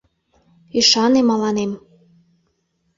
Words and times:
Ӱшане 0.77 1.21
мыланем: 1.29 1.71